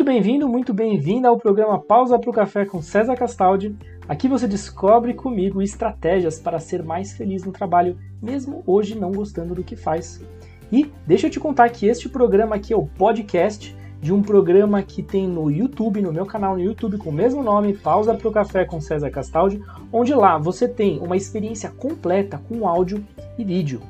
[0.00, 3.76] Muito bem-vindo, muito bem-vinda ao programa Pausa para o Café com César Castaldi.
[4.08, 9.54] Aqui você descobre comigo estratégias para ser mais feliz no trabalho, mesmo hoje não gostando
[9.54, 10.24] do que faz.
[10.72, 14.82] E deixa eu te contar que este programa aqui é o podcast de um programa
[14.82, 18.26] que tem no YouTube, no meu canal no YouTube com o mesmo nome, Pausa para
[18.26, 19.62] o Café com César Castaldi,
[19.92, 23.04] onde lá você tem uma experiência completa com áudio
[23.36, 23.82] e vídeo.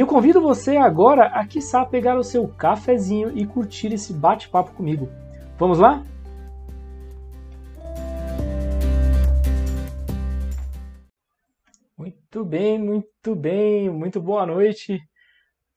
[0.00, 4.72] E eu convido você agora a, quiçá, pegar o seu cafezinho e curtir esse bate-papo
[4.72, 5.10] comigo.
[5.58, 6.02] Vamos lá?
[11.98, 14.98] Muito bem, muito bem, muito boa noite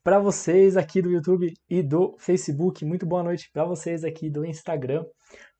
[0.01, 2.85] para vocês aqui do YouTube e do Facebook.
[2.85, 5.03] Muito boa noite para vocês aqui do Instagram.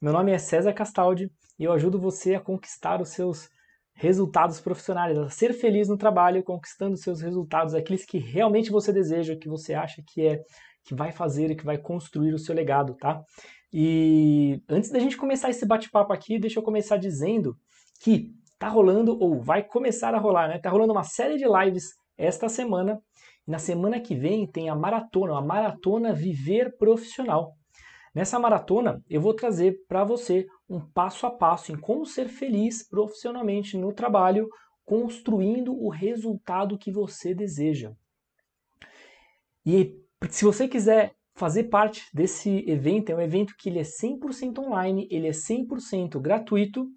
[0.01, 3.49] Meu nome é César Castaldi e eu ajudo você a conquistar os seus
[3.95, 9.35] resultados profissionais, a ser feliz no trabalho, conquistando seus resultados, aqueles que realmente você deseja,
[9.35, 10.41] que você acha que é
[10.83, 13.23] que vai fazer e que vai construir o seu legado, tá?
[13.71, 17.55] E antes da gente começar esse bate-papo aqui, deixa eu começar dizendo
[18.01, 20.59] que tá rolando ou vai começar a rolar, né?
[20.59, 23.01] Tá rolando uma série de lives esta semana.
[23.47, 27.53] E na semana que vem tem a maratona, a maratona Viver Profissional.
[28.13, 32.87] Nessa maratona, eu vou trazer para você um passo a passo em como ser feliz
[32.87, 34.49] profissionalmente no trabalho,
[34.85, 37.93] construindo o resultado que você deseja.
[39.65, 39.95] E
[40.29, 45.07] se você quiser fazer parte desse evento, é um evento que ele é 100% online,
[45.09, 46.87] ele é 100% gratuito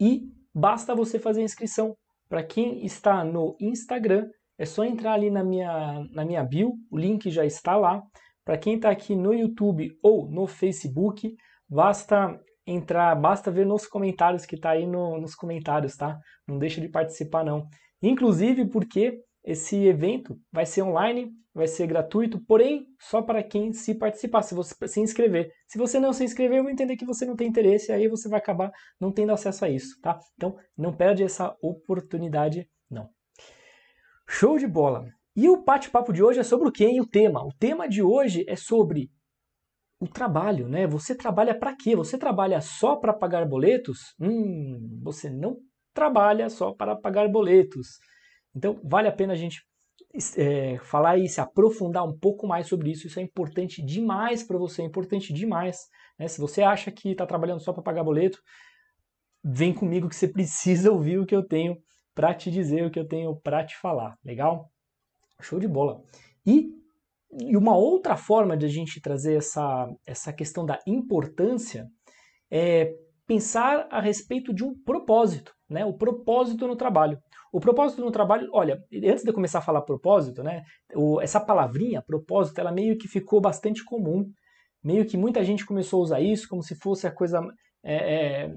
[0.00, 1.96] e basta você fazer a inscrição.
[2.28, 6.96] Para quem está no Instagram, é só entrar ali na minha, na minha bio, o
[6.96, 8.02] link já está lá.
[8.44, 11.34] Para quem está aqui no YouTube ou no Facebook,
[11.68, 16.18] basta entrar, basta ver nos comentários que está aí no, nos comentários, tá?
[16.46, 17.66] Não deixa de participar não.
[18.02, 23.94] Inclusive porque esse evento vai ser online, vai ser gratuito, porém só para quem se
[23.94, 25.50] participar, se você se inscrever.
[25.68, 28.28] Se você não se inscrever, eu vou entender que você não tem interesse, aí você
[28.28, 28.70] vai acabar
[29.00, 30.18] não tendo acesso a isso, tá?
[30.34, 33.08] Então não perde essa oportunidade, não.
[34.26, 35.06] Show de bola!
[35.36, 37.00] E o bate-papo de hoje é sobre o que?
[37.00, 37.44] O tema.
[37.44, 39.10] O tema de hoje é sobre
[40.00, 40.86] o trabalho, né?
[40.86, 41.96] Você trabalha para quê?
[41.96, 44.14] Você trabalha só para pagar boletos?
[44.20, 45.58] Hum, você não
[45.92, 47.98] trabalha só para pagar boletos.
[48.54, 49.62] Então, vale a pena a gente
[50.36, 53.06] é, falar e se aprofundar um pouco mais sobre isso.
[53.06, 55.78] Isso é importante demais para você, é importante demais.
[56.18, 56.28] Né?
[56.28, 58.38] Se você acha que está trabalhando só para pagar boleto,
[59.42, 61.76] vem comigo que você precisa ouvir o que eu tenho
[62.14, 64.16] para te dizer, o que eu tenho para te falar.
[64.24, 64.70] Legal?
[65.40, 66.02] Show de bola.
[66.46, 66.70] E,
[67.40, 71.86] e uma outra forma de a gente trazer essa, essa questão da importância
[72.50, 72.92] é
[73.26, 75.84] pensar a respeito de um propósito, né?
[75.84, 77.18] O propósito no trabalho.
[77.52, 80.62] O propósito no trabalho, olha, antes de eu começar a falar propósito, né?
[80.94, 84.24] O, essa palavrinha, propósito, ela meio que ficou bastante comum.
[84.82, 87.40] Meio que muita gente começou a usar isso como se fosse a coisa.
[87.82, 87.94] É,
[88.44, 88.54] é,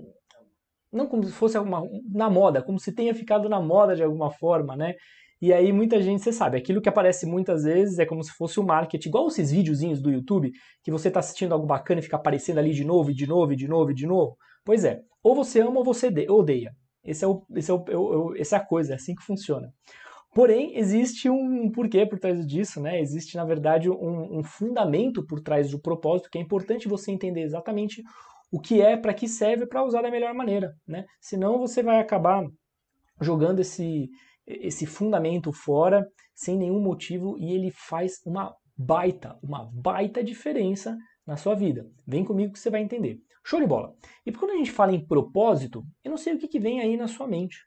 [0.91, 4.31] não como se fosse uma, na moda, como se tenha ficado na moda de alguma
[4.31, 4.95] forma, né?
[5.42, 8.59] E aí muita gente, você sabe, aquilo que aparece muitas vezes é como se fosse
[8.59, 10.52] o marketing, igual esses videozinhos do YouTube,
[10.84, 13.53] que você está assistindo algo bacana e fica aparecendo ali de novo, e de novo,
[13.53, 14.36] e de novo, e de novo.
[14.66, 16.72] Pois é, ou você ama ou você odeia.
[17.03, 19.72] Esse é, o, esse, é o, essa é a coisa, é assim que funciona.
[20.34, 23.00] Porém, existe um porquê por trás disso, né?
[23.00, 27.42] Existe, na verdade, um, um fundamento por trás do propósito que é importante você entender
[27.42, 28.04] exatamente
[28.52, 31.06] o que é, para que serve, para usar da melhor maneira, né?
[31.19, 32.44] Senão você vai acabar
[33.22, 34.09] jogando esse,
[34.47, 41.35] esse fundamento fora sem nenhum motivo e ele faz uma baita, uma baita diferença na
[41.35, 41.85] sua vida.
[42.06, 43.19] Vem comigo que você vai entender.
[43.44, 43.94] Show de bola.
[44.25, 46.96] E quando a gente fala em propósito, eu não sei o que, que vem aí
[46.96, 47.57] na sua mente.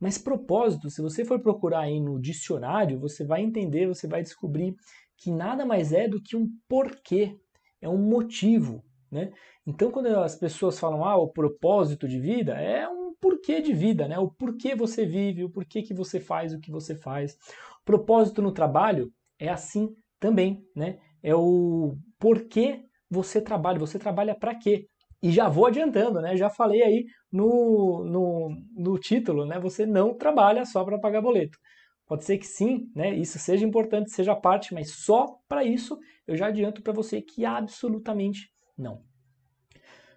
[0.00, 4.74] Mas propósito, se você for procurar aí no dicionário, você vai entender, você vai descobrir
[5.16, 7.38] que nada mais é do que um porquê,
[7.80, 8.84] é um motivo.
[9.10, 9.32] Né?
[9.66, 14.06] Então, quando as pessoas falam, ah, o propósito de vida, é um porquê de vida,
[14.08, 14.18] né?
[14.18, 17.36] O porquê você vive, o porquê que você faz o que você faz.
[17.84, 20.98] Propósito no trabalho é assim também, né?
[21.22, 24.86] É o porquê você trabalha, você trabalha para quê?
[25.22, 26.36] E já vou adiantando, né?
[26.36, 29.58] Já falei aí no, no, no título, né?
[29.58, 31.58] Você não trabalha só para pagar boleto.
[32.06, 33.14] Pode ser que sim, né?
[33.14, 37.44] Isso seja importante, seja parte, mas só para isso eu já adianto para você que
[37.44, 39.02] absolutamente não.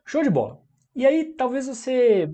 [0.06, 0.62] Show de bola.
[0.95, 2.30] E aí, talvez você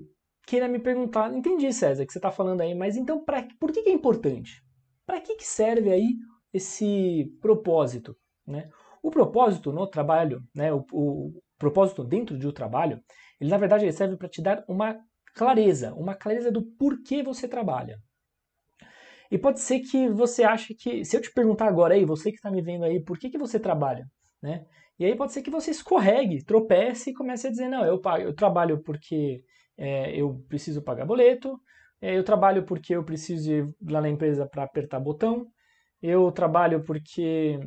[0.46, 3.82] queira me perguntar, entendi César que você está falando aí, mas então pra, por que,
[3.82, 4.62] que é importante?
[5.04, 6.14] Para que, que serve aí
[6.52, 8.16] esse propósito?
[8.46, 8.70] Né?
[9.02, 13.02] O propósito no trabalho, né, o, o propósito dentro de um trabalho,
[13.40, 14.96] ele na verdade ele serve para te dar uma
[15.34, 17.98] clareza, uma clareza do porquê você trabalha.
[19.30, 22.36] E pode ser que você ache que, se eu te perguntar agora aí, você que
[22.36, 24.06] está me vendo aí, por que, que você trabalha?
[24.40, 24.64] Né?
[24.98, 28.34] E aí pode ser que você escorregue, tropece e comece a dizer, não, eu, eu
[28.34, 29.42] trabalho porque
[29.76, 31.60] é, eu preciso pagar boleto,
[32.00, 35.46] é, eu trabalho porque eu preciso ir lá na empresa para apertar botão,
[36.02, 37.58] eu trabalho porque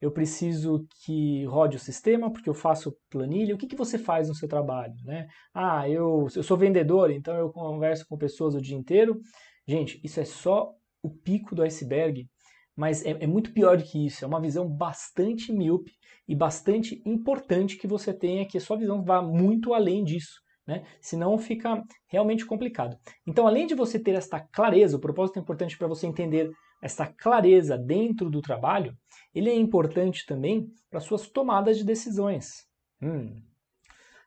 [0.00, 3.54] eu preciso que rode o sistema, porque eu faço planilha.
[3.54, 4.94] O que, que você faz no seu trabalho?
[5.04, 5.26] Né?
[5.52, 9.20] Ah, eu, eu sou vendedor, então eu converso com pessoas o dia inteiro.
[9.66, 10.72] Gente, isso é só
[11.02, 12.28] o pico do iceberg,
[12.76, 14.24] mas é, é muito pior do que isso.
[14.24, 15.92] É uma visão bastante míope
[16.28, 20.40] e bastante importante que você tenha que a sua visão vá muito além disso.
[20.68, 20.84] Né?
[21.00, 22.94] Senão fica realmente complicado.
[23.26, 26.50] Então, além de você ter esta clareza, o propósito é importante para você entender
[26.82, 28.94] essa clareza dentro do trabalho,
[29.34, 32.66] ele é importante também para suas tomadas de decisões.
[33.00, 33.40] Hum.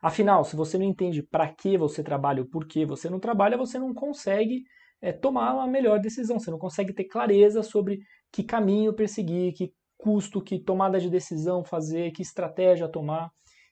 [0.02, 3.56] Afinal, se você não entende para que você trabalha ou por que você não trabalha,
[3.56, 4.64] você não consegue
[5.00, 8.00] é, tomar uma melhor decisão, você não consegue ter clareza sobre
[8.32, 13.30] que caminho perseguir, que custo, que tomada de decisão fazer, que estratégia tomar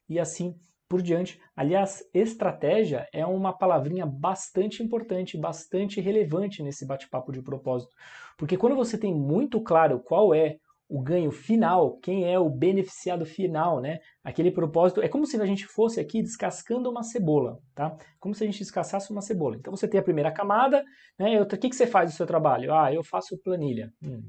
[0.07, 0.53] e assim
[0.89, 1.39] por diante.
[1.55, 7.95] Aliás, estratégia é uma palavrinha bastante importante, bastante relevante nesse bate-papo de propósito.
[8.35, 10.57] Porque quando você tem muito claro qual é
[10.89, 13.99] o ganho final, quem é o beneficiado final, né?
[14.23, 17.95] Aquele propósito, é como se a gente fosse aqui descascando uma cebola, tá?
[18.19, 19.55] Como se a gente descascasse uma cebola.
[19.55, 20.83] Então você tem a primeira camada,
[21.17, 21.39] né?
[21.39, 22.73] O que, que você faz no seu trabalho?
[22.73, 23.93] Ah, eu faço planilha.
[24.01, 24.23] Hum.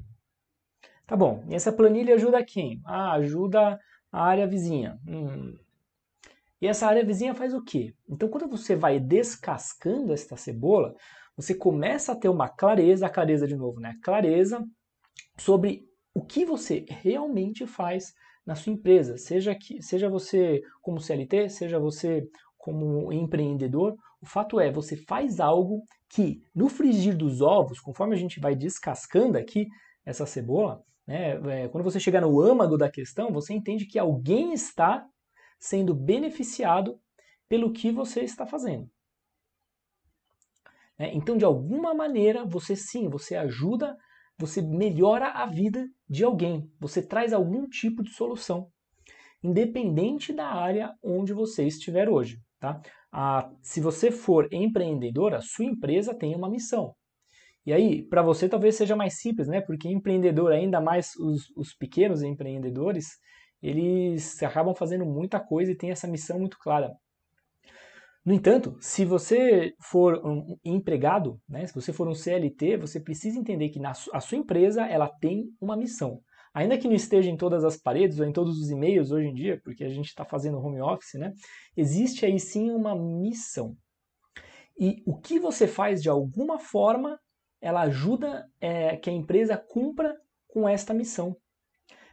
[1.07, 2.81] Tá bom, e essa planilha ajuda quem?
[2.85, 3.81] Ah, ajuda
[4.13, 4.99] a área vizinha.
[5.09, 5.57] Hum.
[6.61, 7.95] E essa área vizinha faz o quê?
[8.09, 10.95] Então, quando você vai descascando esta cebola,
[11.37, 13.97] você começa a ter uma clareza, a clareza de novo, né?
[14.03, 14.63] Clareza
[15.39, 18.13] sobre o que você realmente faz
[18.45, 22.27] na sua empresa, seja que seja você como CLT, seja você
[22.59, 28.19] como empreendedor, o fato é, você faz algo que no frigir dos ovos, conforme a
[28.19, 29.67] gente vai descascando aqui
[30.05, 34.53] essa cebola, né, é, quando você chegar no âmago da questão, você entende que alguém
[34.53, 35.07] está
[35.61, 36.99] sendo beneficiado
[37.49, 38.91] pelo que você está fazendo.
[40.99, 43.97] É, então, de alguma maneira, você sim, você ajuda,
[44.39, 48.71] você melhora a vida de alguém, você traz algum tipo de solução,
[49.43, 52.41] independente da área onde você estiver hoje.
[52.59, 52.81] Tá?
[53.13, 56.95] Ah, se você for empreendedor, a sua empresa tem uma missão.
[57.65, 59.61] E aí, para você talvez seja mais simples, né?
[59.61, 63.19] Porque empreendedor, ainda mais os, os pequenos empreendedores,
[63.63, 66.95] eles acabam fazendo muita coisa e tem essa missão muito clara.
[68.25, 73.39] No entanto, se você for um empregado, né, se você for um CLT, você precisa
[73.39, 76.21] entender que na, a sua empresa ela tem uma missão.
[76.53, 79.35] Ainda que não esteja em todas as paredes ou em todos os e-mails hoje em
[79.35, 81.33] dia, porque a gente está fazendo home office, né,
[81.77, 83.75] existe aí sim uma missão.
[84.79, 87.19] E o que você faz de alguma forma,
[87.61, 90.15] ela ajuda é, que a empresa cumpra
[90.49, 91.37] com esta missão.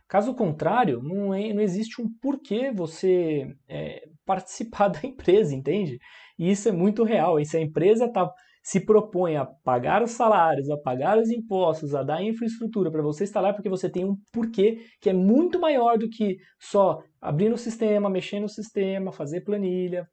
[0.08, 6.00] Caso contrário, não, é, não existe um porquê você é, participar da empresa, entende?
[6.40, 7.40] E isso é muito real.
[7.40, 8.32] E se a empresa tá,
[8.64, 13.26] se propõe a pagar os salários, a pagar os impostos, a dar infraestrutura para você
[13.36, 17.50] lá, é porque você tem um porquê que é muito maior do que só abrir
[17.50, 20.08] no sistema, mexer no sistema, fazer planilha,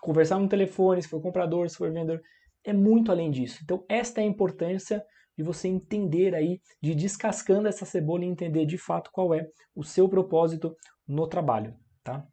[0.00, 2.20] conversar no telefone, se for comprador, se for vendedor.
[2.64, 3.60] É muito além disso.
[3.62, 5.02] Então, esta é a importância
[5.36, 9.82] de você entender aí, de descascando essa cebola e entender de fato qual é o
[9.82, 12.26] seu propósito no trabalho, tá?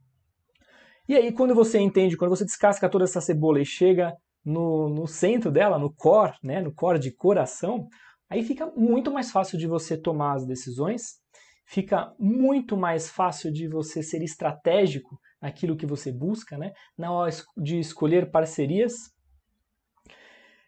[1.08, 5.08] E aí, quando você entende, quando você descasca toda essa cebola e chega no, no
[5.08, 7.88] centro dela, no core, né, no core de coração,
[8.30, 11.20] aí fica muito mais fácil de você tomar as decisões,
[11.66, 17.32] fica muito mais fácil de você ser estratégico naquilo que você busca, né, na hora
[17.58, 18.94] de escolher parcerias,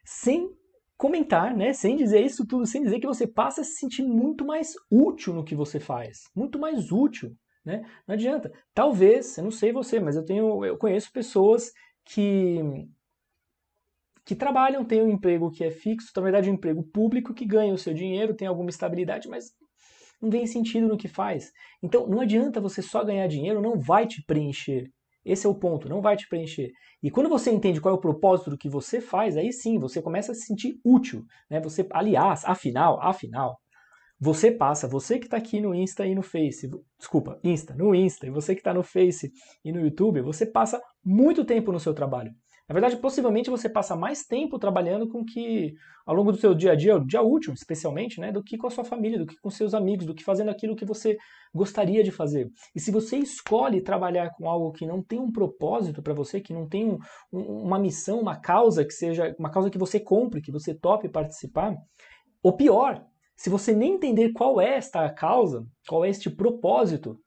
[0.03, 0.49] sem
[1.03, 4.45] comentar, né, sem dizer isso tudo, sem dizer que você passa a se sentir muito
[4.45, 7.81] mais útil no que você faz, muito mais útil, né?
[8.07, 8.49] Não adianta.
[8.73, 11.73] Talvez, eu não sei você, mas eu tenho, eu conheço pessoas
[12.05, 12.57] que
[14.25, 17.73] que trabalham, têm um emprego que é fixo, na verdade um emprego público que ganha
[17.73, 19.51] o seu dinheiro, tem alguma estabilidade, mas
[20.21, 21.51] não vem sentido no que faz.
[21.81, 24.89] Então não adianta você só ganhar dinheiro, não vai te preencher.
[25.25, 26.71] Esse é o ponto, não vai te preencher.
[27.01, 30.01] E quando você entende qual é o propósito do que você faz, aí sim, você
[30.01, 31.23] começa a se sentir útil.
[31.49, 31.59] Né?
[31.61, 33.57] Você, aliás, afinal, afinal,
[34.19, 38.25] você passa, você que está aqui no Insta e no Face, desculpa, Insta, no Insta,
[38.25, 39.31] e você que está no Face
[39.65, 42.31] e no YouTube, você passa muito tempo no seu trabalho.
[42.67, 45.73] Na verdade, possivelmente você passa mais tempo trabalhando com que,
[46.05, 48.69] ao longo do seu dia a dia, dia útil especialmente, né, do que com a
[48.69, 51.17] sua família, do que com seus amigos, do que fazendo aquilo que você
[51.53, 52.49] gostaria de fazer.
[52.73, 56.53] E se você escolhe trabalhar com algo que não tem um propósito para você, que
[56.53, 56.97] não tem um,
[57.33, 61.09] um, uma missão, uma causa que seja uma causa que você compre, que você tope
[61.09, 61.75] participar,
[62.41, 63.05] ou pior,
[63.35, 67.19] se você nem entender qual é esta causa, qual é este propósito,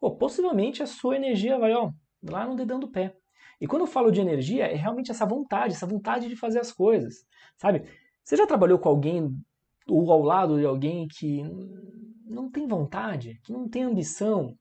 [0.00, 1.90] pô, possivelmente a sua energia vai ó,
[2.22, 3.14] lá no dedão do pé.
[3.60, 6.72] E quando eu falo de energia, é realmente essa vontade, essa vontade de fazer as
[6.72, 7.26] coisas,
[7.58, 7.82] sabe?
[8.24, 9.36] Você já trabalhou com alguém
[9.88, 11.42] ou ao lado de alguém que
[12.24, 14.56] não tem vontade, que não tem ambição,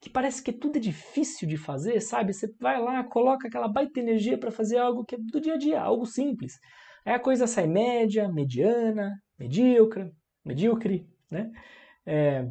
[0.00, 2.32] que parece que tudo é difícil de fazer, sabe?
[2.32, 5.58] Você vai lá, coloca aquela baita energia para fazer algo que é do dia a
[5.58, 6.58] dia, algo simples.
[7.04, 10.10] Aí a coisa sai média, mediana, medíocre,
[10.44, 11.50] medíocre, né?
[12.06, 12.48] É,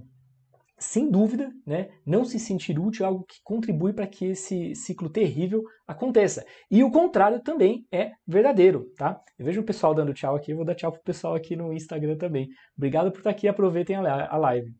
[0.79, 5.09] sem dúvida, né, não se sentir útil é algo que contribui para que esse ciclo
[5.09, 6.45] terrível aconteça.
[6.71, 9.21] E o contrário também é verdadeiro, tá?
[9.37, 11.73] Eu vejo o pessoal dando tchau aqui, eu vou dar tchau pro pessoal aqui no
[11.73, 12.47] Instagram também.
[12.77, 14.71] Obrigado por estar aqui, aproveitem a live.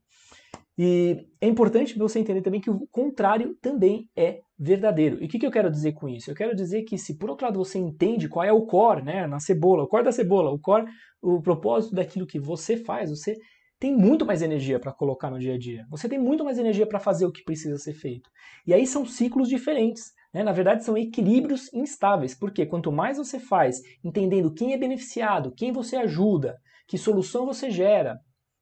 [0.82, 5.22] E é importante você entender também que o contrário também é verdadeiro.
[5.22, 6.32] E o que, que eu quero dizer com isso?
[6.32, 9.27] Eu quero dizer que se por outro lado você entende qual é o core, né,
[9.27, 10.86] na cebola, o core da cebola, o core,
[11.22, 13.36] o propósito daquilo que você faz, você
[13.79, 15.86] tem muito mais energia para colocar no dia a dia.
[15.89, 18.29] Você tem muito mais energia para fazer o que precisa ser feito.
[18.67, 20.12] E aí são ciclos diferentes.
[20.33, 20.43] Né?
[20.43, 22.36] Na verdade, são equilíbrios instáveis.
[22.36, 26.57] Porque quanto mais você faz, entendendo quem é beneficiado, quem você ajuda,
[26.88, 28.19] que solução você gera,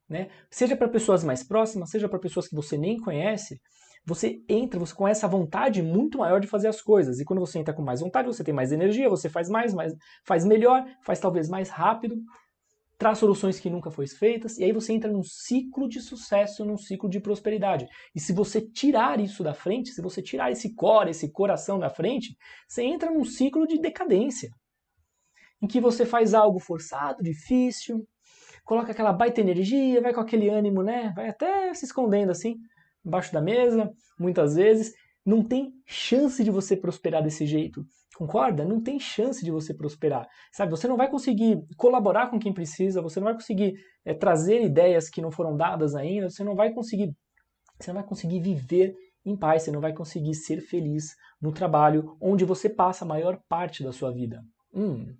[0.08, 0.30] né?
[0.50, 3.60] Seja para pessoas mais próximas, seja para pessoas que você nem conhece,
[4.06, 7.20] você entra você com essa vontade muito maior de fazer as coisas.
[7.20, 9.94] E quando você entra com mais vontade, você tem mais energia, você faz mais, mais
[10.26, 12.16] faz melhor, faz talvez mais rápido,
[12.98, 16.78] traz soluções que nunca foram feitas, e aí você entra num ciclo de sucesso, num
[16.78, 17.88] ciclo de prosperidade.
[18.16, 21.90] E se você tirar isso da frente, se você tirar esse core, esse coração da
[21.90, 22.36] frente,
[22.68, 24.50] você entra num ciclo de decadência.
[25.62, 28.08] Em que você faz algo forçado, difícil,
[28.64, 31.14] coloca aquela baita energia, vai com aquele ânimo, né?
[31.16, 32.56] Vai até se escondendo assim,
[33.06, 34.94] embaixo da mesa, muitas vezes.
[35.26, 37.86] Não tem chance de você prosperar desse jeito.
[38.18, 38.66] Concorda?
[38.66, 40.28] Não tem chance de você prosperar.
[40.52, 44.64] Sabe, você não vai conseguir colaborar com quem precisa, você não vai conseguir é, trazer
[44.64, 47.16] ideias que não foram dadas ainda, você não vai conseguir,
[47.80, 52.18] você não vai conseguir viver em paz, você não vai conseguir ser feliz no trabalho
[52.20, 54.44] onde você passa a maior parte da sua vida.
[54.74, 55.16] Hum,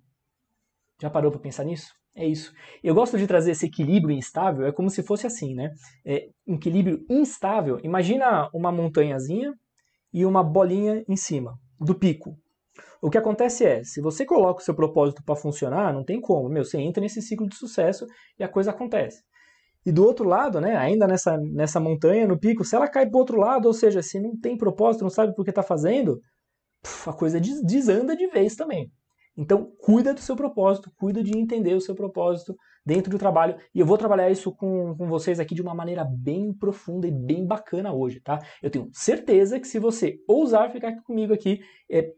[1.00, 1.94] já parou para pensar nisso?
[2.16, 2.52] É isso.
[2.82, 5.70] Eu gosto de trazer esse equilíbrio instável, é como se fosse assim, né?
[6.04, 9.54] É, equilíbrio instável, imagina uma montanhazinha
[10.12, 12.36] e uma bolinha em cima do pico.
[13.00, 16.48] O que acontece é, se você coloca o seu propósito para funcionar, não tem como,
[16.48, 18.06] meu, você entra nesse ciclo de sucesso
[18.38, 19.22] e a coisa acontece.
[19.86, 23.18] E do outro lado, né, ainda nessa, nessa montanha, no pico, se ela cai para
[23.18, 26.20] outro lado, ou seja, se não tem propósito, não sabe por que está fazendo,
[27.06, 28.90] a coisa desanda de vez também.
[29.36, 33.56] Então, cuida do seu propósito, cuida de entender o seu propósito dentro do trabalho.
[33.72, 37.12] E eu vou trabalhar isso com, com vocês aqui de uma maneira bem profunda e
[37.12, 38.40] bem bacana hoje, tá?
[38.60, 42.12] Eu tenho certeza que se você ousar ficar comigo aqui, é,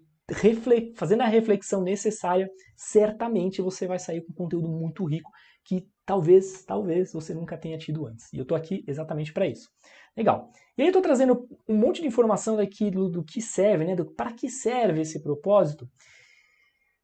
[0.97, 5.31] fazendo a reflexão necessária, certamente você vai sair com conteúdo muito rico
[5.65, 8.33] que talvez, talvez você nunca tenha tido antes.
[8.33, 9.69] E eu tô aqui exatamente para isso.
[10.17, 10.51] Legal.
[10.77, 13.95] E aí eu tô trazendo um monte de informação daqui do, do que serve, né?
[14.17, 15.89] Para que serve esse propósito?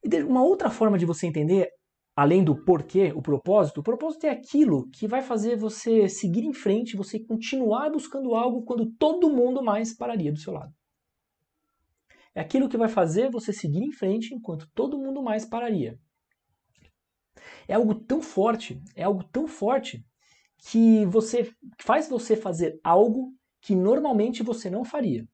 [0.03, 1.69] E uma outra forma de você entender,
[2.15, 6.53] além do porquê, o propósito, o propósito é aquilo que vai fazer você seguir em
[6.53, 10.73] frente, você continuar buscando algo quando todo mundo mais pararia do seu lado.
[12.37, 15.99] É aquilo que vai fazer você seguir em frente enquanto todo mundo mais pararia.
[17.67, 20.05] É algo tão forte, é algo tão forte
[20.59, 21.51] que você
[21.81, 25.27] faz você fazer algo que normalmente você não faria.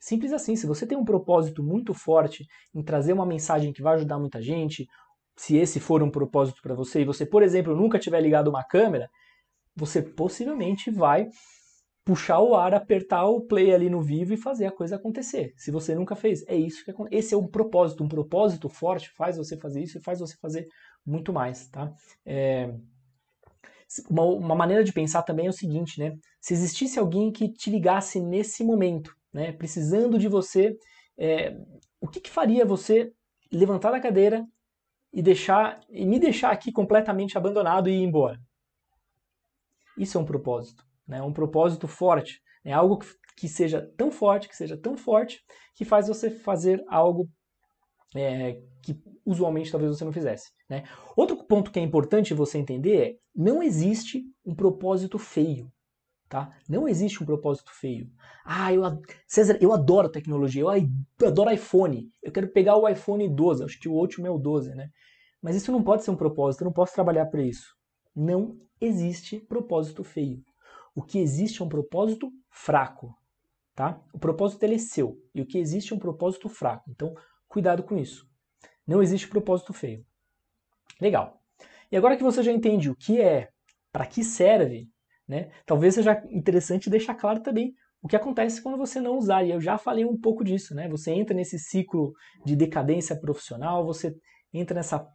[0.00, 3.96] Simples assim, se você tem um propósito muito forte em trazer uma mensagem que vai
[3.96, 4.88] ajudar muita gente,
[5.36, 8.64] se esse for um propósito para você e você, por exemplo, nunca tiver ligado uma
[8.64, 9.10] câmera,
[9.76, 11.28] você possivelmente vai
[12.04, 15.52] puxar o ar, apertar o play ali no vivo e fazer a coisa acontecer.
[15.56, 17.16] Se você nunca fez, é isso que acontece.
[17.16, 20.66] Esse é um propósito, um propósito forte faz você fazer isso e faz você fazer
[21.06, 21.92] muito mais, tá?
[22.26, 22.74] É...
[24.08, 26.16] Uma, uma maneira de pensar também é o seguinte, né?
[26.40, 30.76] Se existisse alguém que te ligasse nesse momento né, precisando de você,
[31.16, 31.56] é,
[32.00, 33.12] o que, que faria você
[33.50, 34.44] levantar da cadeira
[35.12, 38.38] e deixar e me deixar aqui completamente abandonado e ir embora?
[39.96, 41.22] Isso é um propósito, né?
[41.22, 42.74] Um propósito forte, é né?
[42.74, 45.40] algo que, que seja tão forte, que seja tão forte,
[45.76, 47.28] que faz você fazer algo
[48.14, 50.50] é, que usualmente talvez você não fizesse.
[50.68, 50.84] Né?
[51.16, 55.70] Outro ponto que é importante você entender é não existe um propósito feio.
[56.28, 56.50] Tá?
[56.66, 58.10] Não existe um propósito feio.
[58.42, 58.82] Ah, eu,
[59.26, 62.08] César, eu adoro tecnologia, eu adoro iPhone.
[62.22, 64.88] Eu quero pegar o iPhone 12, acho que o último é o 12, né?
[65.42, 67.74] Mas isso não pode ser um propósito, eu não posso trabalhar para isso.
[68.16, 70.42] Não existe propósito feio.
[70.94, 73.14] O que existe é um propósito fraco,
[73.74, 74.00] tá?
[74.12, 76.90] O propósito dele é seu e o que existe é um propósito fraco.
[76.90, 77.14] Então,
[77.48, 78.26] cuidado com isso.
[78.86, 80.04] Não existe propósito feio.
[81.00, 81.40] Legal.
[81.90, 83.48] E agora que você já entende o que é,
[83.92, 84.88] para que serve
[85.28, 85.50] Né?
[85.64, 89.44] Talvez seja interessante deixar claro também o que acontece quando você não usar.
[89.44, 90.88] E eu já falei um pouco disso, né?
[90.88, 92.12] Você entra nesse ciclo
[92.44, 94.14] de decadência profissional, você
[94.52, 95.06] entra nessa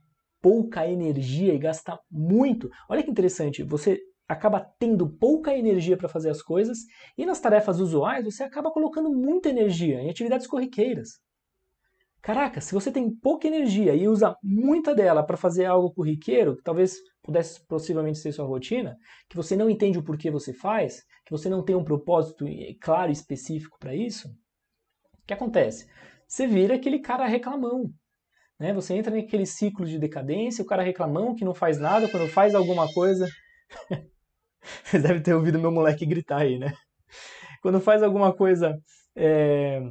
[0.42, 2.70] pouca energia e gasta muito.
[2.90, 6.80] Olha que interessante, você acaba tendo pouca energia para fazer as coisas
[7.18, 11.20] e nas tarefas usuais você acaba colocando muita energia em atividades corriqueiras.
[12.22, 16.64] Caraca, se você tem pouca energia e usa muita dela para fazer algo corriqueiro, que
[16.64, 18.98] talvez pudesse possivelmente ser sua rotina,
[19.30, 22.46] que você não entende o porquê você faz, que você não tem um propósito
[22.82, 25.88] claro e específico para isso, o que acontece?
[26.28, 27.90] Você vira aquele cara reclamão.
[28.60, 28.74] Né?
[28.74, 32.54] Você entra naquele ciclo de decadência, o cara reclamão que não faz nada, quando faz
[32.56, 33.26] alguma coisa.
[34.84, 36.74] Vocês devem ter ouvido meu moleque gritar aí, né?
[37.62, 38.80] Quando faz alguma coisa.
[39.16, 39.82] É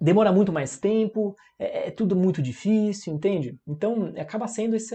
[0.00, 3.58] demora muito mais tempo, é, é, tudo muito difícil, entende?
[3.66, 4.94] Então acaba sendo esse,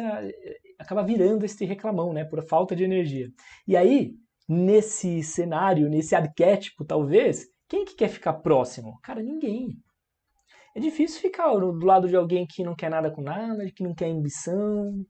[0.77, 3.29] acaba virando esse reclamão, né, por falta de energia.
[3.67, 4.13] E aí,
[4.47, 8.99] nesse cenário, nesse arquétipo, talvez, quem que quer ficar próximo?
[9.01, 9.75] Cara, ninguém.
[10.75, 13.95] É difícil ficar do lado de alguém que não quer nada com nada, que não
[13.95, 15.03] quer ambição,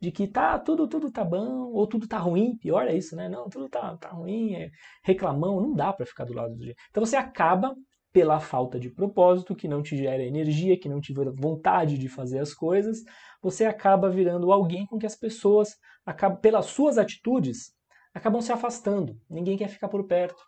[0.00, 3.28] de que tá tudo tudo tá bom ou tudo tá ruim, pior é isso, né?
[3.28, 4.70] Não, tudo tá, tá ruim, é
[5.02, 7.74] reclamão, não dá para ficar do lado do Então você acaba
[8.12, 12.08] pela falta de propósito, que não te gera energia, que não te gera vontade de
[12.08, 13.04] fazer as coisas,
[13.40, 17.72] você acaba virando alguém com que as pessoas, acabam, pelas suas atitudes,
[18.12, 19.16] acabam se afastando.
[19.28, 20.42] Ninguém quer ficar por perto.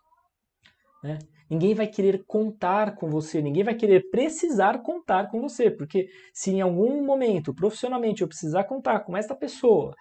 [1.01, 1.19] Né?
[1.53, 6.49] Ninguém vai querer contar com você, ninguém vai querer precisar contar com você, porque se
[6.49, 9.93] em algum momento, profissionalmente, eu precisar contar com esta pessoa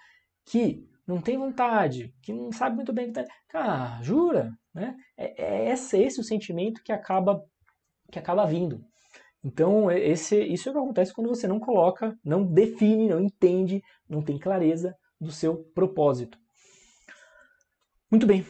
[0.46, 3.34] que não tem vontade, que não sabe muito bem o que está.
[3.50, 4.50] Cara, jura?
[4.72, 4.96] Né?
[5.14, 7.44] É, é esse, esse o sentimento que acaba
[8.10, 8.82] que acaba vindo.
[9.44, 13.82] Então, esse, isso é o que acontece quando você não coloca, não define, não entende,
[14.08, 16.38] não tem clareza do seu propósito.
[18.10, 18.42] Muito bem.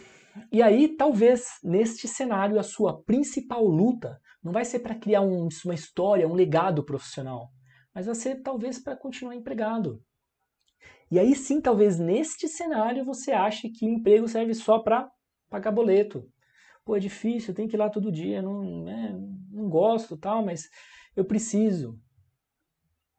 [0.51, 5.49] E aí, talvez, neste cenário, a sua principal luta não vai ser para criar um,
[5.64, 7.51] uma história, um legado profissional,
[7.95, 10.03] mas vai ser talvez para continuar empregado.
[11.11, 15.11] E aí sim, talvez neste cenário você ache que o emprego serve só para
[15.51, 16.27] pagar boleto,
[16.85, 19.12] pô, é difícil, tenho que ir lá todo dia, não, né,
[19.51, 20.68] não gosto tal, mas
[21.14, 22.01] eu preciso.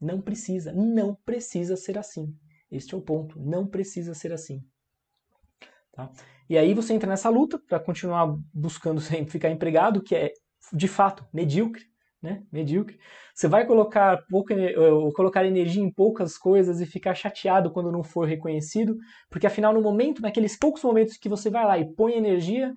[0.02, 2.36] Não precisa, não precisa ser assim.
[2.70, 4.66] Este é o ponto, não precisa ser assim.
[5.94, 6.12] Tá?
[6.50, 10.34] E aí você entra nessa luta para continuar buscando sempre ficar empregado, que é
[10.74, 11.86] de fato medíocre,
[12.22, 12.44] né?
[12.52, 12.98] Medíocre.
[13.36, 14.56] Você vai colocar pouca,
[15.14, 18.98] colocar energia em poucas coisas e ficar chateado quando não for reconhecido,
[19.30, 22.74] porque afinal no momento, naqueles poucos momentos que você vai lá e põe energia,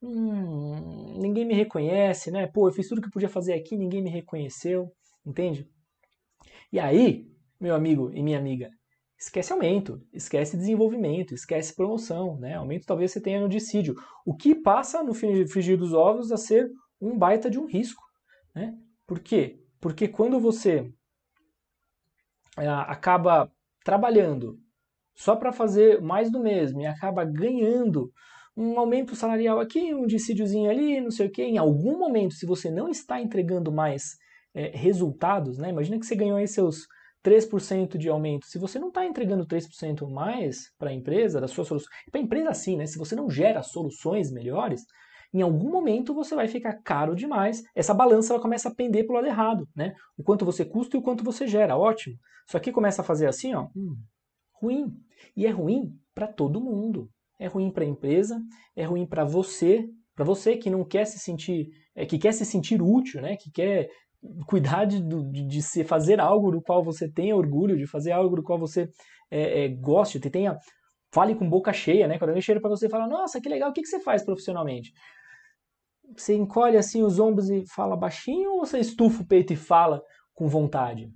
[0.00, 2.46] hum, ninguém me reconhece, né?
[2.46, 4.92] Pô, eu fiz tudo que podia fazer aqui, ninguém me reconheceu,
[5.26, 5.68] entende?
[6.72, 7.26] E aí,
[7.60, 8.70] meu amigo e minha amiga,
[9.18, 12.54] esquece aumento, esquece desenvolvimento, esquece promoção, né?
[12.54, 16.70] Aumento talvez você tenha no dissídio, o que passa no frigir dos ovos a ser
[17.00, 18.02] um baita de um risco,
[18.54, 18.76] né?
[19.06, 19.60] Por quê?
[19.80, 20.90] Porque quando você
[22.58, 23.50] é, acaba
[23.84, 24.58] trabalhando
[25.14, 28.10] só para fazer mais do mesmo e acaba ganhando
[28.56, 31.42] um aumento salarial aqui, um dissídiozinho ali, não sei o quê.
[31.42, 34.16] Em algum momento, se você não está entregando mais
[34.54, 35.70] é, resultados, né?
[35.70, 36.86] Imagina que você ganhou aí seus
[37.24, 38.46] 3% de aumento.
[38.46, 42.24] Se você não está entregando 3% mais para a empresa, da sua solução, para a
[42.24, 42.86] empresa assim, né?
[42.86, 44.82] Se você não gera soluções melhores,
[45.32, 47.62] em algum momento você vai ficar caro demais.
[47.74, 49.94] Essa balança ela começa a pender para o lado errado, né?
[50.16, 52.16] O quanto você custa e o quanto você gera, ótimo.
[52.48, 53.96] Só que começa a fazer assim, ó, hum,
[54.52, 54.92] ruim.
[55.36, 58.40] E é ruim para todo mundo é ruim para a empresa,
[58.74, 62.44] é ruim para você, para você que não quer se sentir, é, que quer se
[62.44, 63.36] sentir útil, né?
[63.36, 63.90] Que quer
[64.46, 68.36] cuidar de, de, de se fazer algo do qual você tenha orgulho, de fazer algo
[68.36, 68.88] do qual você
[69.30, 70.58] é, é, goste, tenha
[71.12, 72.18] fale com boca cheia, né?
[72.18, 74.24] Quando alguém chega para você e fala, nossa, que legal, o que, que você faz
[74.24, 74.92] profissionalmente?
[76.16, 80.02] Você encolhe assim os ombros e fala baixinho ou você estufa o peito e fala
[80.34, 81.08] com vontade?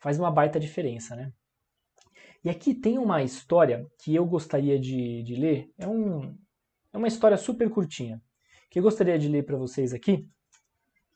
[0.00, 1.30] Faz uma baita diferença, né?
[2.42, 5.70] E aqui tem uma história que eu gostaria de, de ler.
[5.78, 6.34] É, um,
[6.92, 8.20] é uma história super curtinha.
[8.70, 10.26] Que eu gostaria de ler para vocês aqui.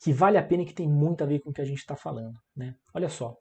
[0.01, 1.79] Que vale a pena e que tem muito a ver com o que a gente
[1.79, 2.39] está falando.
[2.57, 2.75] Né?
[2.95, 3.37] Olha só.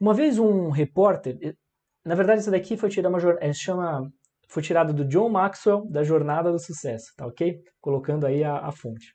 [0.00, 1.56] Uma vez um repórter.
[2.04, 4.10] Na verdade, essa daqui foi tirada é, chama,
[4.48, 7.62] foi tirada do John Maxwell da Jornada do Sucesso, tá ok?
[7.80, 9.14] Colocando aí a, a fonte.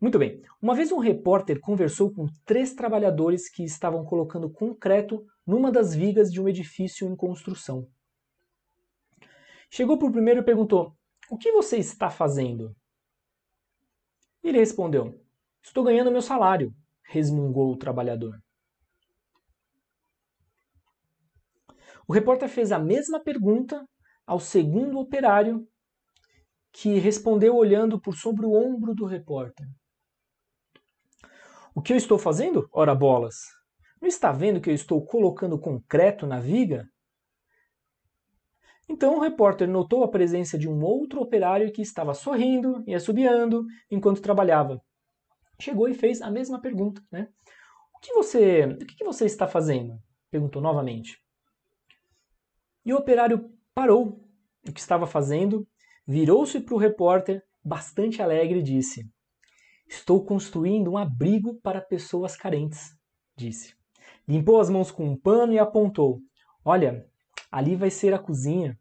[0.00, 0.40] Muito bem.
[0.62, 6.32] Uma vez um repórter conversou com três trabalhadores que estavam colocando concreto numa das vigas
[6.32, 7.88] de um edifício em construção.
[9.70, 10.96] Chegou para o primeiro e perguntou:
[11.30, 12.76] O que você está fazendo?
[14.42, 15.20] Ele respondeu:
[15.62, 16.72] Estou ganhando meu salário,
[17.04, 18.38] resmungou o trabalhador.
[22.06, 23.86] O repórter fez a mesma pergunta
[24.26, 25.66] ao segundo operário
[26.72, 29.66] que respondeu olhando por sobre o ombro do repórter.
[31.74, 32.68] O que eu estou fazendo?
[32.72, 33.36] Ora bolas!
[34.00, 36.88] Não está vendo que eu estou colocando concreto na viga?
[38.88, 43.66] Então o repórter notou a presença de um outro operário que estava sorrindo e assobiando
[43.90, 44.80] enquanto trabalhava.
[45.60, 47.28] Chegou e fez a mesma pergunta, né?
[47.94, 50.00] O que você, o que você está fazendo?
[50.30, 51.20] Perguntou novamente.
[52.84, 54.24] E o operário parou
[54.66, 55.66] o que estava fazendo,
[56.06, 59.10] virou-se para o repórter, bastante alegre, e disse:
[59.88, 62.96] Estou construindo um abrigo para pessoas carentes,
[63.36, 63.74] disse.
[64.26, 66.20] Limpou as mãos com um pano e apontou:
[66.64, 67.06] Olha,
[67.50, 68.78] ali vai ser a cozinha.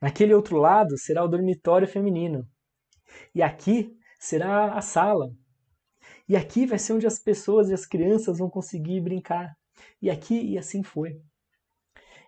[0.00, 2.46] Naquele outro lado será o dormitório feminino.
[3.34, 5.30] E aqui será a sala.
[6.28, 9.56] E aqui vai ser onde as pessoas e as crianças vão conseguir brincar.
[10.00, 11.20] E aqui, e assim foi.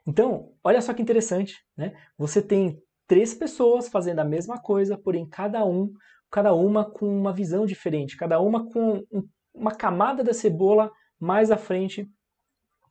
[0.07, 1.95] Então, olha só que interessante, né?
[2.17, 5.93] Você tem três pessoas fazendo a mesma coisa, porém cada um,
[6.31, 9.05] cada uma com uma visão diferente, cada uma com
[9.53, 12.09] uma camada da cebola mais à frente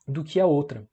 [0.07, 0.87] do que a outra.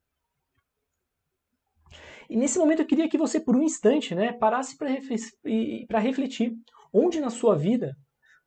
[2.29, 6.55] E nesse momento eu queria que você, por um instante, né, parasse para refletir
[6.91, 7.95] onde na sua vida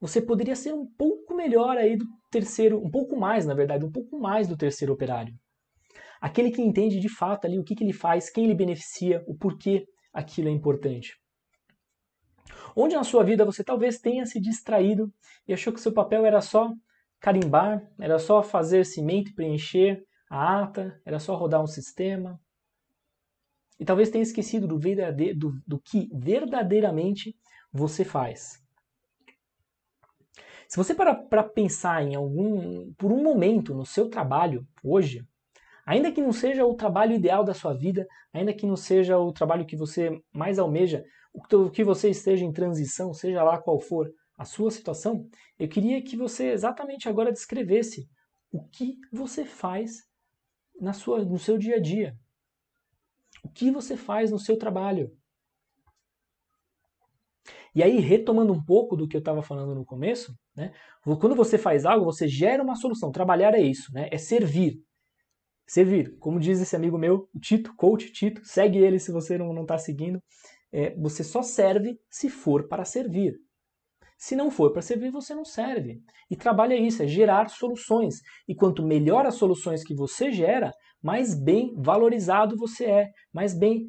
[0.01, 3.91] você poderia ser um pouco melhor aí do terceiro, um pouco mais, na verdade, um
[3.91, 5.35] pouco mais do terceiro operário.
[6.21, 9.37] Aquele que entende de fato ali o que, que ele faz, quem ele beneficia, o
[9.37, 11.17] porquê aquilo é importante.
[12.75, 15.13] Onde na sua vida você talvez tenha se distraído
[15.47, 16.73] e achou que seu papel era só
[17.21, 22.41] carimbar, era só fazer cimento e preencher a ata, era só rodar um sistema.
[23.79, 27.35] E talvez tenha esquecido do, do, do que verdadeiramente
[27.73, 28.61] você faz.
[30.69, 35.27] Se você parar para pensar em algum, por um momento no seu trabalho hoje,
[35.87, 39.33] ainda que não seja o trabalho ideal da sua vida, ainda que não seja o
[39.33, 41.03] trabalho que você mais almeja,
[41.33, 45.27] o que você esteja em transição, seja lá qual for a sua situação,
[45.59, 48.07] eu queria que você exatamente agora descrevesse
[48.53, 50.07] o que você faz
[50.79, 52.15] na sua, no seu dia a dia.
[53.43, 55.18] O que você faz no seu trabalho?
[57.75, 60.73] E aí, retomando um pouco do que eu estava falando no começo, né?
[61.03, 63.11] quando você faz algo, você gera uma solução.
[63.11, 64.09] Trabalhar é isso, né?
[64.11, 64.83] é servir.
[65.67, 69.63] Servir, como diz esse amigo meu, o Tito, coach Tito, segue ele se você não
[69.63, 70.23] está seguindo.
[70.73, 73.39] É, você só serve se for para servir.
[74.19, 76.01] Se não for para servir, você não serve.
[76.29, 78.17] E trabalho é isso, é gerar soluções.
[78.49, 83.87] E quanto melhor as soluções que você gera, mais bem valorizado você é, mais bem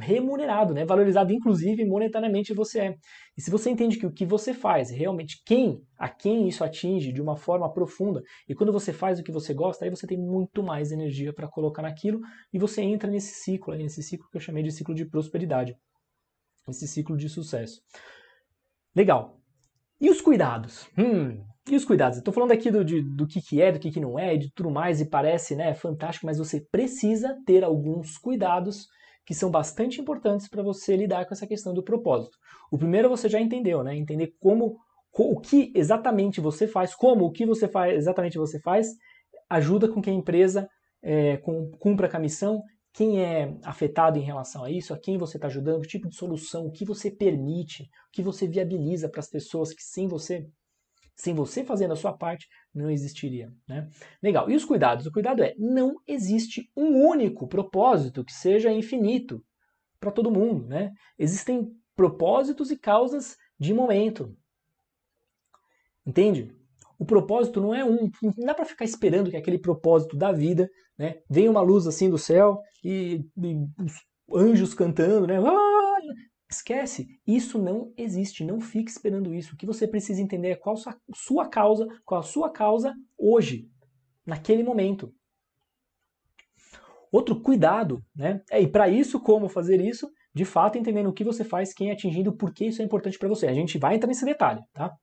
[0.00, 0.84] remunerado, né?
[0.84, 2.94] valorizado inclusive monetariamente você é.
[3.36, 7.12] E se você entende que o que você faz, realmente quem, a quem isso atinge
[7.12, 10.18] de uma forma profunda, e quando você faz o que você gosta, aí você tem
[10.18, 12.18] muito mais energia para colocar naquilo
[12.52, 15.76] e você entra nesse ciclo, nesse ciclo que eu chamei de ciclo de prosperidade,
[16.68, 17.80] esse ciclo de sucesso.
[18.94, 19.41] Legal.
[20.02, 20.88] E os cuidados?
[20.98, 22.18] Hum, e os cuidados?
[22.18, 24.52] Estou falando aqui do, de, do que, que é, do que, que não é, de
[24.52, 28.88] tudo mais, e parece né, fantástico, mas você precisa ter alguns cuidados
[29.24, 32.36] que são bastante importantes para você lidar com essa questão do propósito.
[32.68, 33.94] O primeiro você já entendeu, né?
[33.94, 34.76] Entender como
[35.12, 38.88] o que exatamente você faz, como o que você faz, exatamente você faz,
[39.48, 40.68] ajuda com que a empresa
[41.00, 41.36] é,
[41.78, 42.60] cumpra com a missão,
[42.92, 46.14] quem é afetado em relação a isso, a quem você está ajudando, que tipo de
[46.14, 50.46] solução, o que você permite, o que você viabiliza para as pessoas que sem você
[51.14, 53.52] sem você fazendo a sua parte, não existiria.
[53.68, 53.88] Né?
[54.22, 54.50] Legal.
[54.50, 55.06] E os cuidados?
[55.06, 59.44] O cuidado é, não existe um único propósito que seja infinito
[60.00, 60.66] para todo mundo.
[60.66, 60.90] Né?
[61.18, 64.34] Existem propósitos e causas de momento.
[66.04, 66.56] Entende?
[67.02, 68.08] O propósito não é um.
[68.22, 71.16] Não dá para ficar esperando que aquele propósito da vida, né?
[71.28, 73.92] Venha uma luz assim do céu e, e os
[74.32, 75.36] anjos cantando, né?
[75.36, 75.98] Ah,
[76.48, 79.52] Esquece, isso não existe, não fique esperando isso.
[79.52, 83.68] O que você precisa entender é qual a sua causa, qual a sua causa hoje,
[84.24, 85.12] naquele momento.
[87.10, 88.42] Outro cuidado, né?
[88.48, 90.08] É, e para isso, como fazer isso?
[90.32, 93.18] De fato, entendendo o que você faz, quem é atingindo, por que isso é importante
[93.18, 93.48] para você.
[93.48, 94.94] A gente vai entrar nesse detalhe, tá?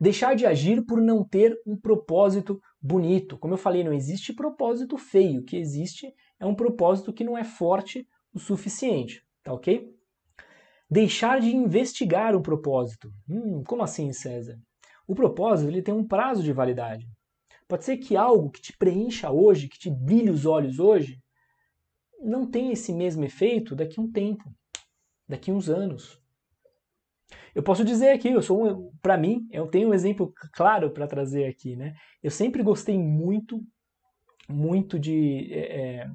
[0.00, 3.38] Deixar de agir por não ter um propósito bonito.
[3.38, 5.40] Como eu falei, não existe propósito feio.
[5.40, 9.94] O que existe é um propósito que não é forte o suficiente, tá ok?
[10.90, 13.12] Deixar de investigar o propósito.
[13.28, 14.58] Hum, como assim, César?
[15.06, 17.08] O propósito ele tem um prazo de validade.
[17.68, 21.20] Pode ser que algo que te preencha hoje, que te brilhe os olhos hoje,
[22.20, 24.44] não tenha esse mesmo efeito daqui a um tempo,
[25.28, 26.20] daqui a uns anos.
[27.54, 31.06] Eu posso dizer aqui, eu sou um, para mim, eu tenho um exemplo claro para
[31.06, 31.94] trazer aqui, né?
[32.22, 33.60] Eu sempre gostei muito,
[34.48, 36.06] muito de, é,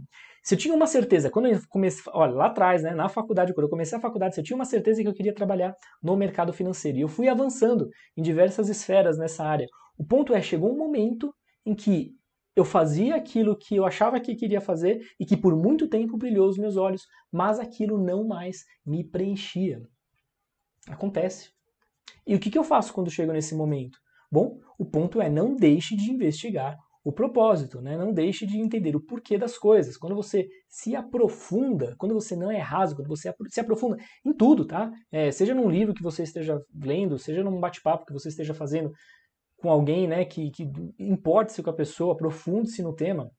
[0.44, 3.66] Se eu tinha uma certeza, quando eu comecei, olha, lá atrás, né, na faculdade, quando
[3.66, 6.54] eu comecei a faculdade, se eu tinha uma certeza que eu queria trabalhar no mercado
[6.54, 9.68] financeiro, e eu fui avançando em diversas esferas nessa área.
[9.98, 11.34] O ponto é, chegou um momento
[11.66, 12.16] em que
[12.56, 16.48] eu fazia aquilo que eu achava que queria fazer e que por muito tempo brilhou
[16.50, 19.82] os meus olhos, mas aquilo não mais me preenchia.
[20.90, 21.52] Acontece.
[22.26, 23.98] E o que, que eu faço quando chego nesse momento?
[24.32, 27.98] Bom, o ponto é não deixe de investigar o propósito, né?
[27.98, 29.98] não deixe de entender o porquê das coisas.
[29.98, 34.66] Quando você se aprofunda, quando você não é raso, quando você se aprofunda em tudo,
[34.66, 34.92] tá?
[35.12, 38.92] É, seja num livro que você esteja lendo, seja num bate-papo que você esteja fazendo
[39.58, 43.30] com alguém, né, que, que importe-se com a pessoa, aprofunde-se no tema,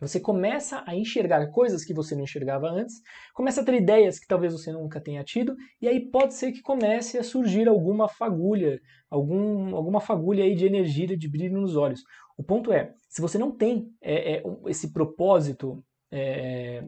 [0.00, 3.00] você começa a enxergar coisas que você não enxergava antes,
[3.32, 6.60] começa a ter ideias que talvez você nunca tenha tido, e aí pode ser que
[6.60, 12.02] comece a surgir alguma fagulha, algum, alguma fagulha aí de energia, de brilho nos olhos.
[12.36, 16.84] O ponto é, se você não tem é, é, esse propósito é,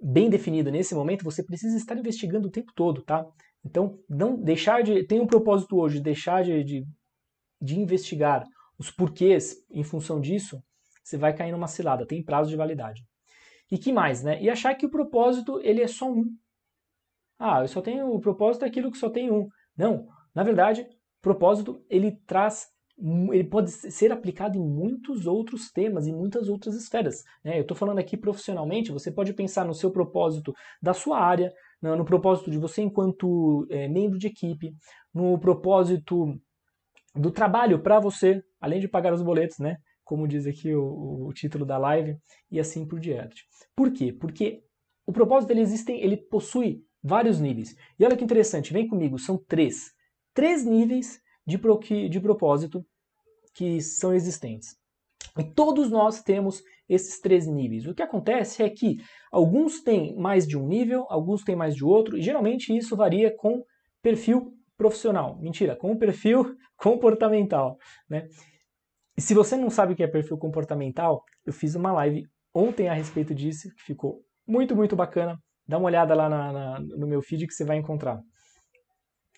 [0.00, 3.26] bem definido nesse momento, você precisa estar investigando o tempo todo, tá?
[3.64, 5.04] Então, não deixar de.
[5.06, 6.84] Tem um propósito hoje, deixar de, de,
[7.60, 8.44] de investigar
[8.78, 10.60] os porquês em função disso,
[11.02, 13.02] você vai cair numa cilada, tem prazo de validade.
[13.70, 14.42] E que mais, né?
[14.42, 16.24] E achar que o propósito ele é só um.
[17.38, 19.48] Ah, eu só tenho o propósito daquilo que só tem um.
[19.76, 20.86] Não, na verdade,
[21.20, 22.70] propósito ele traz
[23.32, 27.24] ele pode ser aplicado em muitos outros temas, em muitas outras esferas.
[27.42, 27.58] Né?
[27.58, 32.04] Eu estou falando aqui profissionalmente, você pode pensar no seu propósito da sua área, no
[32.04, 34.72] propósito de você enquanto é, membro de equipe,
[35.12, 36.38] no propósito
[37.14, 39.76] do trabalho para você, além de pagar os boletos, né?
[40.12, 42.18] Como diz aqui o, o, título da live,
[42.50, 43.46] e assim por diante.
[43.74, 44.12] Por quê?
[44.12, 44.62] Porque
[45.06, 47.74] o propósito ele existe, ele possui vários níveis.
[47.98, 49.90] E olha que interessante, vem comigo, são três.
[50.34, 52.84] Três níveis de, pro, de propósito
[53.54, 54.76] que são existentes.
[55.38, 57.86] E todos nós temos esses três níveis.
[57.86, 58.98] O que acontece é que
[59.32, 63.34] alguns têm mais de um nível, alguns têm mais de outro, e geralmente isso varia
[63.34, 63.64] com
[64.02, 65.38] perfil profissional.
[65.40, 67.78] Mentira, com perfil comportamental.
[68.10, 68.28] Né?
[69.16, 72.88] E se você não sabe o que é perfil comportamental, eu fiz uma live ontem
[72.88, 75.38] a respeito disso, que ficou muito, muito bacana.
[75.66, 78.20] Dá uma olhada lá na, na, no meu feed que você vai encontrar.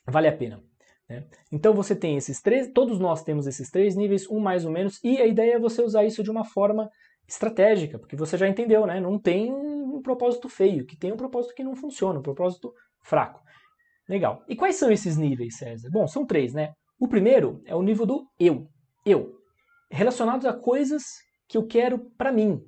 [0.07, 0.63] Vale a pena.
[1.09, 1.27] Né?
[1.53, 4.99] Então você tem esses três, todos nós temos esses três níveis, um mais ou menos,
[5.03, 6.91] e a ideia é você usar isso de uma forma
[7.29, 9.01] estratégica, porque você já entendeu, né?
[9.01, 13.41] Não tem um propósito feio, que tem um propósito que não funciona, um propósito fraco.
[14.09, 14.45] Legal.
[14.49, 15.89] E quais são esses níveis, César?
[15.91, 16.73] Bom, são três, né?
[16.99, 18.69] O primeiro é o nível do eu.
[19.05, 19.44] Eu
[19.95, 21.05] relacionados a coisas
[21.49, 22.61] que eu quero para mim.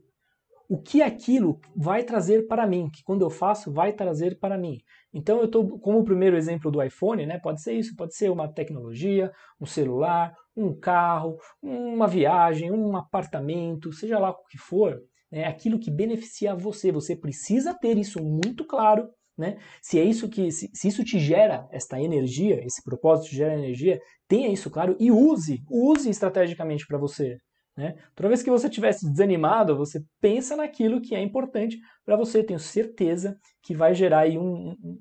[0.69, 4.79] O que aquilo vai trazer para mim, que quando eu faço vai trazer para mim.
[5.13, 7.39] Então eu estou, como o primeiro exemplo do iPhone, né?
[7.39, 13.93] Pode ser isso, pode ser uma tecnologia, um celular, um carro, uma viagem, um apartamento,
[13.93, 16.91] seja lá o que for, é aquilo que beneficia você.
[16.91, 19.59] Você precisa ter isso muito claro né?
[19.83, 23.55] Se é isso que, se, se, isso te gera esta energia, esse propósito te gera
[23.55, 27.37] energia, tenha isso claro e use, use estrategicamente para você.
[27.77, 27.95] Né?
[28.15, 32.43] Toda vez que você estivesse desanimado, você pensa naquilo que é importante para você.
[32.43, 34.99] Tenho certeza que vai gerar aí um, um,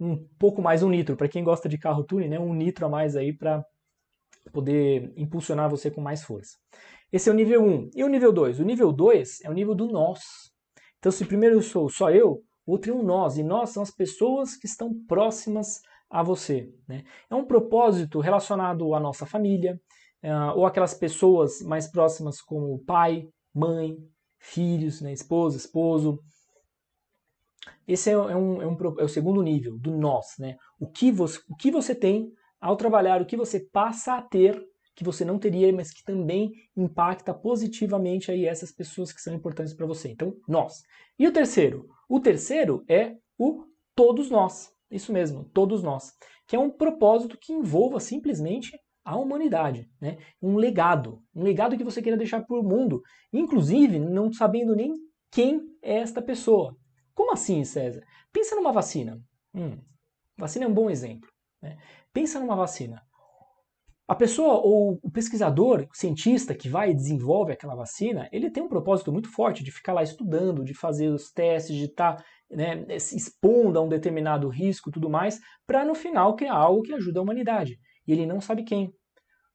[0.00, 1.16] um pouco mais um nitro.
[1.16, 2.38] Para quem gosta de carro tuning, né?
[2.38, 3.64] um nitro a mais aí para
[4.52, 6.56] poder impulsionar você com mais força.
[7.12, 7.90] Esse é o nível 1.
[7.94, 8.58] E o nível 2?
[8.58, 10.20] O nível 2 é o nível do nós.
[10.98, 13.90] Então, se primeiro eu sou só eu, outro é um nós, e nós são as
[13.90, 16.72] pessoas que estão próximas a você.
[16.88, 17.04] Né?
[17.28, 19.80] É um propósito relacionado à nossa família,
[20.24, 23.96] uh, ou aquelas pessoas mais próximas como pai, mãe,
[24.38, 25.12] filhos, né?
[25.12, 26.18] esposa, esposo.
[27.86, 30.26] Esse é, é, um, é, um, é o segundo nível do nós.
[30.38, 30.56] Né?
[30.78, 34.60] O, que você, o que você tem ao trabalhar, o que você passa a ter
[35.00, 39.72] que você não teria, mas que também impacta positivamente aí essas pessoas que são importantes
[39.72, 40.10] para você.
[40.10, 40.82] Então, nós.
[41.18, 41.88] E o terceiro?
[42.06, 44.70] O terceiro é o todos nós.
[44.90, 46.12] Isso mesmo, todos nós.
[46.46, 50.18] Que é um propósito que envolva simplesmente a humanidade, né?
[50.42, 53.00] Um legado, um legado que você queira deixar para o mundo,
[53.32, 54.92] inclusive não sabendo nem
[55.30, 56.76] quem é esta pessoa.
[57.14, 58.04] Como assim, César?
[58.30, 59.18] Pensa numa vacina.
[59.54, 59.78] Hum,
[60.36, 61.30] vacina é um bom exemplo.
[61.62, 61.78] Né?
[62.12, 63.02] Pensa numa vacina.
[64.10, 68.60] A pessoa ou o pesquisador, o cientista que vai e desenvolve aquela vacina, ele tem
[68.60, 72.24] um propósito muito forte de ficar lá estudando, de fazer os testes, de estar tá,
[72.50, 76.82] né, se expondo a um determinado risco e tudo mais, para no final criar algo
[76.82, 77.78] que ajude a humanidade.
[78.04, 78.92] E ele não sabe quem.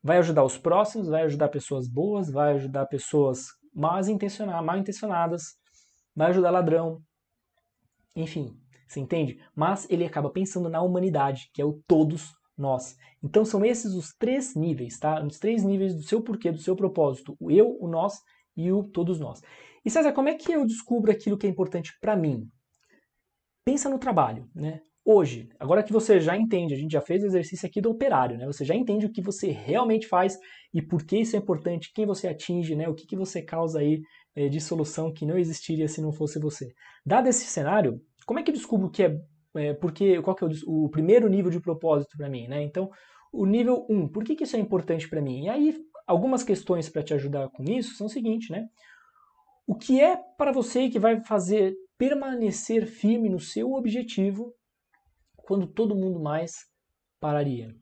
[0.01, 5.43] Vai ajudar os próximos, vai ajudar pessoas boas, vai ajudar pessoas mal intencionadas, mal intencionadas,
[6.15, 7.01] vai ajudar ladrão.
[8.15, 9.37] Enfim, você entende?
[9.53, 12.97] Mas ele acaba pensando na humanidade, que é o todos nós.
[13.23, 15.23] Então são esses os três níveis, tá?
[15.23, 17.35] Os três níveis do seu porquê, do seu propósito.
[17.39, 18.13] O eu, o nós
[18.55, 19.41] e o todos nós.
[19.83, 22.47] E César, como é que eu descubro aquilo que é importante para mim?
[23.65, 24.81] Pensa no trabalho, né?
[25.07, 28.37] Hoje, agora que você já entende, a gente já fez o exercício aqui do operário,
[28.37, 28.47] né?
[28.47, 30.35] Você já entende o que você realmente faz
[30.73, 32.89] e por que isso é importante, quem você atinge, né?
[32.89, 34.01] O que, que você causa aí
[34.35, 36.73] é, de solução que não existiria se não fosse você.
[37.05, 39.15] Dado esse cenário, como é que eu descubro o que é,
[39.57, 42.61] é porque qual que é o, o primeiro nível de propósito para mim, né?
[42.63, 42.89] Então,
[43.31, 45.45] o nível 1, por que, que isso é importante para mim?
[45.45, 45.75] E aí,
[46.07, 48.67] algumas questões para te ajudar com isso são o seguinte, né?
[49.67, 54.53] O que é para você que vai fazer permanecer firme no seu objetivo
[55.35, 56.53] quando todo mundo mais
[57.19, 57.75] pararia?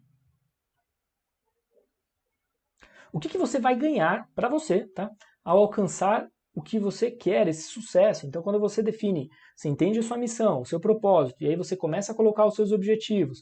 [3.12, 5.12] O que, que você vai ganhar para você, tá?
[5.43, 8.27] Ao alcançar o que você quer, esse sucesso.
[8.27, 11.75] Então, quando você define, você entende a sua missão, o seu propósito, e aí você
[11.75, 13.41] começa a colocar os seus objetivos,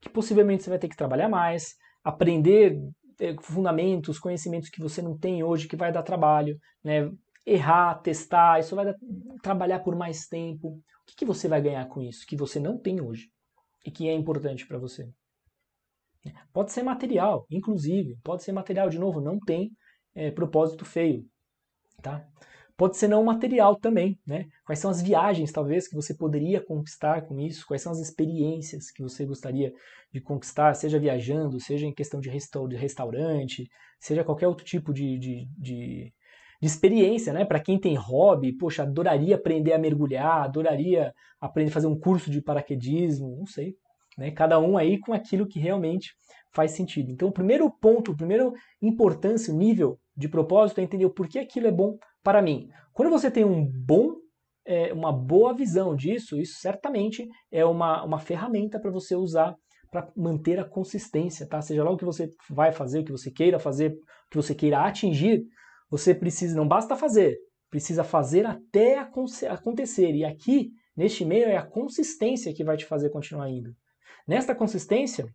[0.00, 2.78] que possivelmente você vai ter que trabalhar mais, aprender
[3.20, 7.10] é, fundamentos, conhecimentos que você não tem hoje, que vai dar trabalho, né?
[7.44, 8.96] errar, testar, isso vai dar,
[9.42, 10.68] trabalhar por mais tempo.
[10.68, 13.28] O que, que você vai ganhar com isso que você não tem hoje
[13.84, 15.08] e que é importante para você?
[16.52, 19.72] Pode ser material, inclusive, pode ser material, de novo, não tem
[20.14, 21.24] é, propósito feio,
[22.00, 22.24] tá?
[22.82, 24.46] Pode ser não material também, né?
[24.66, 27.64] Quais são as viagens, talvez, que você poderia conquistar com isso?
[27.64, 29.72] Quais são as experiências que você gostaria
[30.12, 32.28] de conquistar, seja viajando, seja em questão de
[32.76, 36.12] restaurante, seja qualquer outro tipo de, de, de,
[36.60, 37.44] de experiência, né?
[37.44, 42.32] Para quem tem hobby, poxa, adoraria aprender a mergulhar, adoraria aprender a fazer um curso
[42.32, 43.76] de paraquedismo, não sei.
[44.18, 44.32] Né?
[44.32, 46.16] Cada um aí com aquilo que realmente
[46.50, 47.12] faz sentido.
[47.12, 48.50] Então, o primeiro ponto, a primeira
[48.82, 52.68] importância, o nível de propósito é entender o porquê aquilo é bom para mim.
[52.92, 54.16] Quando você tem um bom,
[54.64, 59.54] é, uma boa visão disso, isso certamente é uma, uma ferramenta para você usar
[59.90, 61.60] para manter a consistência, tá?
[61.60, 64.54] Seja lá o que você vai fazer, o que você queira fazer, o que você
[64.54, 65.44] queira atingir,
[65.90, 67.36] você precisa, não basta fazer,
[67.68, 70.14] precisa fazer até acontecer.
[70.14, 73.70] E aqui, neste meio, é a consistência que vai te fazer continuar indo.
[74.26, 75.26] Nesta consistência,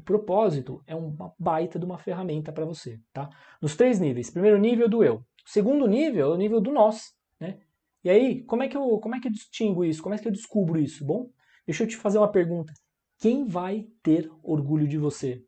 [0.00, 3.28] o propósito é uma baita de uma ferramenta para você, tá?
[3.60, 4.30] Nos três níveis.
[4.30, 5.22] Primeiro nível do eu.
[5.44, 7.60] Segundo nível é o nível do nós, né?
[8.02, 10.02] E aí, como é que eu, como é que eu distingo isso?
[10.02, 11.04] Como é que eu descubro isso?
[11.04, 11.30] Bom,
[11.66, 12.72] deixa eu te fazer uma pergunta.
[13.18, 15.44] Quem vai ter orgulho de você?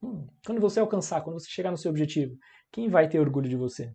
[0.00, 2.36] Hum, quando você alcançar, quando você chegar no seu objetivo,
[2.70, 3.92] quem vai ter orgulho de você?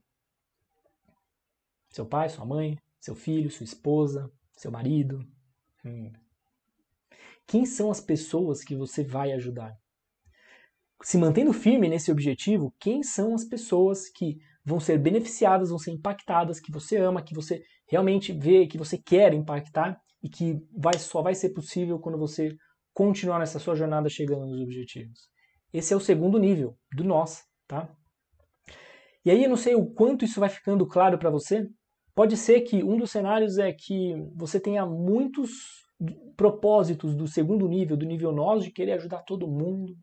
[1.90, 5.26] Seu pai, sua mãe, seu filho, sua esposa, seu marido?
[5.86, 6.12] Hum.
[7.48, 9.74] Quem são as pessoas que você vai ajudar?
[11.02, 15.92] Se mantendo firme nesse objetivo, quem são as pessoas que vão ser beneficiadas, vão ser
[15.92, 20.98] impactadas, que você ama, que você realmente vê, que você quer impactar e que vai,
[20.98, 22.54] só vai ser possível quando você
[22.94, 25.30] continuar nessa sua jornada chegando nos objetivos.
[25.72, 27.90] Esse é o segundo nível do nós, tá?
[29.24, 31.66] E aí eu não sei o quanto isso vai ficando claro para você.
[32.14, 35.87] Pode ser que um dos cenários é que você tenha muitos
[36.36, 39.98] propósitos do segundo nível, do nível nós, de querer ajudar todo mundo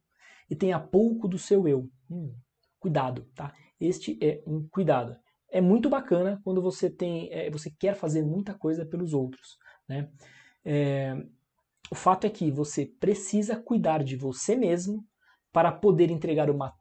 [0.50, 1.88] e tenha pouco do seu eu.
[2.10, 2.34] Hum,
[2.78, 3.54] cuidado, tá?
[3.80, 5.16] Este é um cuidado.
[5.50, 9.56] É muito bacana quando você tem, é, você quer fazer muita coisa pelos outros,
[9.88, 10.10] né?
[10.64, 11.14] É,
[11.90, 15.04] o fato é que você precisa cuidar de você mesmo
[15.52, 16.74] para poder entregar uma,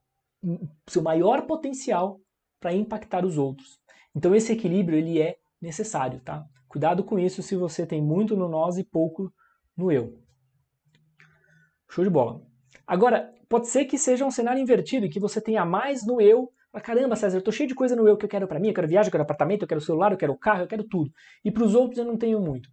[0.87, 2.19] seu maior potencial
[2.59, 3.79] para impactar os outros.
[4.15, 6.45] Então esse equilíbrio ele é necessário, tá?
[6.73, 9.31] Cuidado com isso se você tem muito no nós e pouco
[9.77, 10.19] no eu.
[11.87, 12.41] Show de bola.
[12.87, 16.51] Agora, pode ser que seja um cenário invertido, que você tenha mais no eu.
[16.73, 18.69] Ah, caramba, César, eu tô cheio de coisa no eu que eu quero para mim,
[18.69, 21.11] eu quero viagem, eu quero apartamento, eu quero celular, eu quero carro, eu quero tudo.
[21.45, 22.67] E para os outros eu não tenho muito.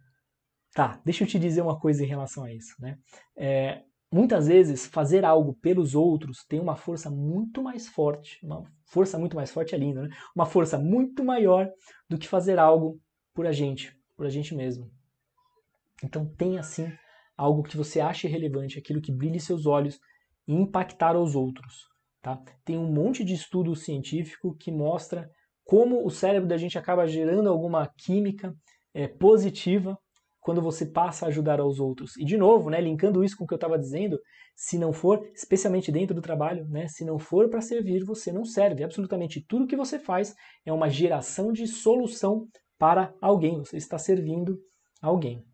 [0.73, 2.97] Tá, deixa eu te dizer uma coisa em relação a isso, né?
[3.37, 9.19] É, muitas vezes fazer algo pelos outros tem uma força muito mais forte, uma força
[9.19, 10.09] muito mais forte é linda, né?
[10.35, 11.69] Uma força muito maior
[12.09, 12.99] do que fazer algo
[13.33, 14.91] por a gente, por a gente mesmo.
[16.03, 16.91] Então tenha assim
[17.37, 19.99] algo que você ache relevante, aquilo que brilhe seus olhos
[20.47, 21.87] e impactar aos outros.
[22.21, 22.39] Tá?
[22.63, 25.29] Tem um monte de estudo científico que mostra
[25.63, 28.53] como o cérebro da gente acaba gerando alguma química
[28.93, 29.97] é, positiva
[30.39, 32.17] quando você passa a ajudar aos outros.
[32.17, 34.19] E de novo, né, linkando isso com o que eu estava dizendo,
[34.55, 38.43] se não for, especialmente dentro do trabalho, né, se não for para servir, você não
[38.43, 38.83] serve.
[38.83, 40.35] Absolutamente tudo que você faz
[40.65, 42.47] é uma geração de solução
[42.81, 44.59] para alguém, você está servindo
[44.99, 45.45] alguém.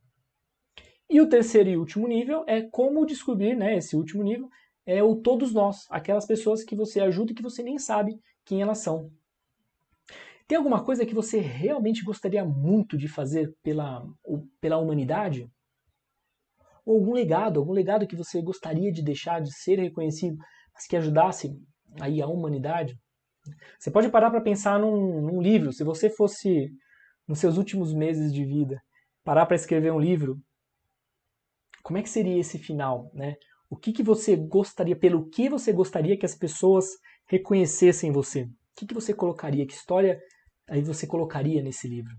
[1.10, 4.48] E o terceiro e último nível é como descobrir, né, esse último nível,
[4.86, 8.62] é o todos nós, aquelas pessoas que você ajuda e que você nem sabe quem
[8.62, 9.12] elas são.
[10.48, 14.08] Tem alguma coisa que você realmente gostaria muito de fazer pela,
[14.62, 15.52] pela humanidade?
[16.86, 20.38] Ou algum legado, algum legado que você gostaria de deixar de ser reconhecido,
[20.74, 21.54] mas que ajudasse
[22.00, 22.98] aí a humanidade?
[23.78, 25.74] Você pode parar para pensar num, num livro.
[25.74, 26.72] Se você fosse,
[27.28, 28.82] nos seus últimos meses de vida,
[29.24, 30.42] parar para escrever um livro,
[31.84, 33.36] como é que seria esse final, né?
[33.70, 36.86] O que, que você gostaria, pelo que você gostaria que as pessoas
[37.26, 38.44] reconhecessem você?
[38.44, 39.66] O que, que você colocaria?
[39.68, 40.22] Que história
[40.70, 42.16] aí você colocaria nesse livro?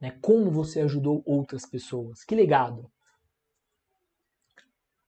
[0.00, 0.16] Né?
[0.20, 2.22] Como você ajudou outras pessoas?
[2.24, 2.90] Que legado?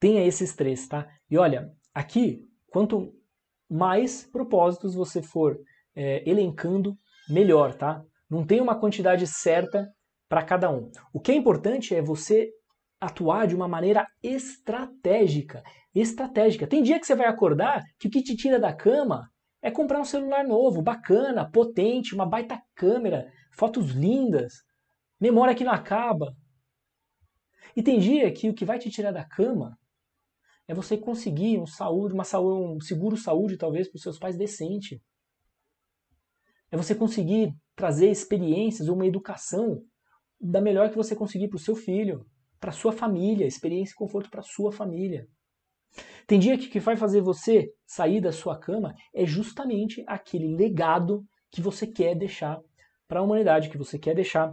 [0.00, 1.08] Tenha esses três, tá?
[1.30, 3.14] E olha, aqui, quanto
[3.68, 5.58] mais propósitos você for
[5.94, 6.98] é, elencando,
[7.28, 8.04] melhor, tá?
[8.28, 9.88] Não tem uma quantidade certa
[10.28, 10.90] para cada um.
[11.12, 12.50] O que é importante é você
[13.00, 15.62] atuar de uma maneira estratégica.
[15.94, 16.66] Estratégica.
[16.66, 19.30] Tem dia que você vai acordar que o que te tira da cama
[19.62, 24.54] é comprar um celular novo, bacana, potente, uma baita câmera, fotos lindas,
[25.20, 26.34] memória que não acaba.
[27.74, 29.78] E tem dia que o que vai te tirar da cama
[30.68, 34.36] é você conseguir um saúde, uma saúde, um seguro saúde talvez para os seus pais
[34.36, 35.00] decente.
[36.70, 39.82] É você conseguir trazer experiências uma educação
[40.40, 42.26] da melhor que você conseguir para o seu filho,
[42.58, 45.28] para sua família, experiência e conforto para sua família.
[46.26, 50.56] Tem dia que o que vai fazer você sair da sua cama é justamente aquele
[50.56, 52.60] legado que você quer deixar
[53.06, 54.52] para a humanidade, que você quer deixar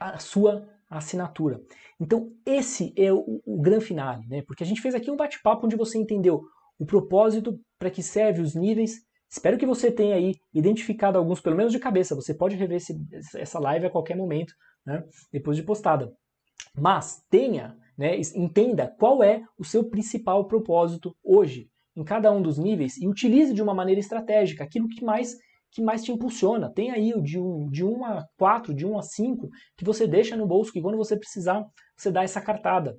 [0.00, 1.60] a sua assinatura.
[2.00, 4.42] Então, esse é o, o grande finale, né?
[4.46, 6.42] Porque a gente fez aqui um bate-papo onde você entendeu
[6.78, 9.04] o propósito para que serve os níveis.
[9.34, 12.14] Espero que você tenha aí identificado alguns, pelo menos de cabeça.
[12.14, 12.96] Você pode rever esse,
[13.34, 14.54] essa live a qualquer momento,
[14.86, 15.02] né?
[15.32, 16.12] Depois de postada.
[16.72, 18.16] Mas tenha, né?
[18.36, 23.52] Entenda qual é o seu principal propósito hoje em cada um dos níveis e utilize
[23.52, 25.36] de uma maneira estratégica aquilo que mais
[25.72, 26.72] que mais te impulsiona.
[26.72, 30.06] Tem aí o de 1 de um a 4, de 1 a 5, que você
[30.06, 31.66] deixa no bolso, que quando você precisar,
[31.96, 32.96] você dá essa cartada.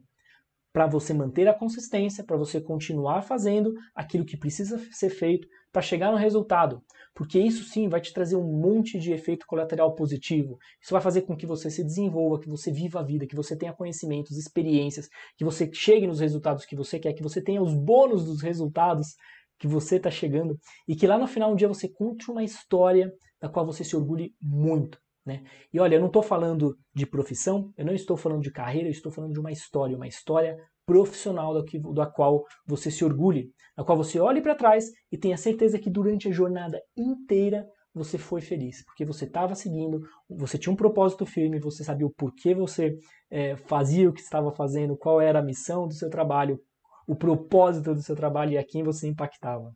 [0.76, 5.82] Para você manter a consistência, para você continuar fazendo aquilo que precisa ser feito, para
[5.82, 6.84] chegar no resultado.
[7.13, 10.57] Porque isso sim vai te trazer um monte de efeito colateral positivo.
[10.82, 13.57] Isso vai fazer com que você se desenvolva, que você viva a vida, que você
[13.57, 15.07] tenha conhecimentos, experiências,
[15.38, 19.15] que você chegue nos resultados que você quer, que você tenha os bônus dos resultados
[19.57, 23.13] que você está chegando e que lá no final um dia você conte uma história
[23.39, 24.99] da qual você se orgulhe muito.
[25.26, 25.43] Né?
[25.73, 28.91] E olha, eu não estou falando de profissão, eu não estou falando de carreira, eu
[28.91, 33.51] estou falando de uma história, uma história profissional da, que, da qual você se orgulhe,
[33.76, 38.17] da qual você olhe para trás e tenha certeza que durante a jornada inteira você
[38.17, 42.53] foi feliz, porque você estava seguindo, você tinha um propósito firme, você sabia o porquê
[42.53, 42.99] você
[43.32, 46.59] é, fazia o que estava fazendo, qual era a missão do seu trabalho,
[47.07, 49.73] o propósito do seu trabalho e a quem você impactava.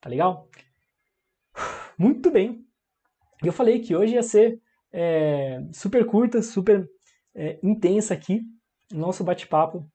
[0.00, 0.48] Tá legal?
[1.98, 2.64] Muito bem.
[3.42, 4.60] Eu falei que hoje ia ser
[4.98, 6.88] é, super curta, super
[7.34, 8.40] é, intensa aqui,
[8.90, 9.86] nosso bate-papo,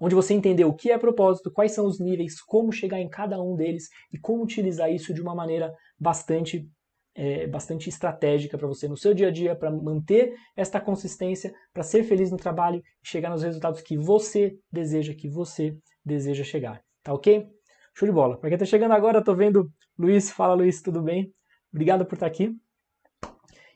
[0.00, 3.42] onde você entendeu o que é propósito, quais são os níveis, como chegar em cada
[3.42, 6.70] um deles e como utilizar isso de uma maneira bastante
[7.18, 11.82] é, bastante estratégica para você no seu dia a dia, para manter esta consistência, para
[11.82, 16.82] ser feliz no trabalho e chegar nos resultados que você deseja, que você deseja chegar.
[17.02, 17.48] Tá ok?
[17.94, 18.38] Show de bola.
[18.38, 20.30] Para quem está chegando agora, estou vendo Luiz.
[20.30, 21.32] Fala, Luiz, tudo bem?
[21.72, 22.54] Obrigado por estar tá aqui.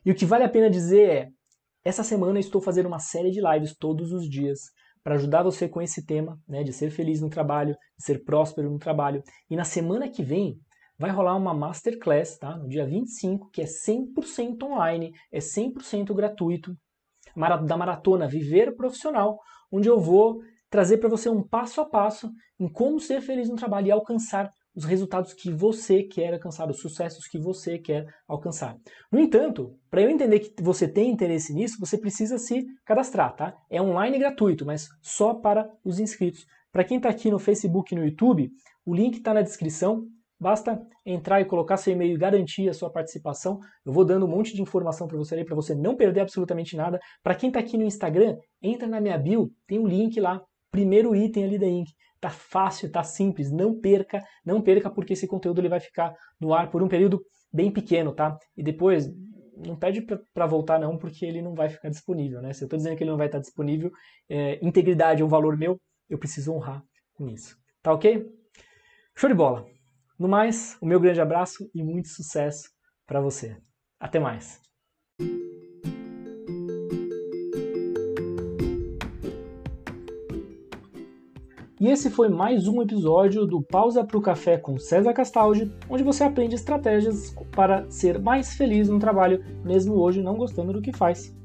[0.05, 1.29] E o que vale a pena dizer é:
[1.83, 4.59] essa semana estou fazendo uma série de lives todos os dias
[5.03, 8.69] para ajudar você com esse tema, né, de ser feliz no trabalho, de ser próspero
[8.69, 9.23] no trabalho.
[9.49, 10.59] E na semana que vem
[10.97, 12.55] vai rolar uma masterclass, tá?
[12.55, 16.75] No dia 25, que é 100% online, é 100% gratuito,
[17.65, 19.39] da maratona Viver Profissional,
[19.71, 23.55] onde eu vou trazer para você um passo a passo em como ser feliz no
[23.55, 28.77] trabalho e alcançar os resultados que você quer alcançar, os sucessos que você quer alcançar.
[29.11, 33.53] No entanto, para eu entender que você tem interesse nisso, você precisa se cadastrar, tá?
[33.69, 36.45] É online gratuito, mas só para os inscritos.
[36.71, 38.49] Para quem está aqui no Facebook e no YouTube,
[38.85, 40.05] o link está na descrição.
[40.39, 43.59] Basta entrar e colocar seu e-mail e garantir a sua participação.
[43.85, 46.75] Eu vou dando um monte de informação para você aí, para você não perder absolutamente
[46.75, 46.99] nada.
[47.21, 50.41] Para quem está aqui no Instagram, entra na minha bio, tem um link lá,
[50.71, 51.89] primeiro item ali da Inc.
[52.19, 56.53] Tá fácil, tá simples, não perca, não perca porque esse conteúdo ele vai ficar no
[56.53, 58.37] ar por um período bem pequeno, tá?
[58.55, 59.11] E depois
[59.65, 60.01] não pede
[60.33, 62.53] para voltar não, porque ele não vai ficar disponível, né?
[62.53, 63.91] Se eu estou dizendo que ele não vai estar disponível,
[64.29, 67.57] é, integridade é um valor meu, eu preciso honrar com isso.
[67.81, 68.27] Tá ok?
[69.15, 69.65] Show de bola!
[70.17, 72.69] No mais, o meu grande abraço e muito sucesso
[73.07, 73.57] para você.
[73.99, 74.61] Até mais!
[81.81, 86.03] E esse foi mais um episódio do Pausa para o Café com César Castaldi, onde
[86.03, 90.95] você aprende estratégias para ser mais feliz no trabalho, mesmo hoje não gostando do que
[90.95, 91.35] faz.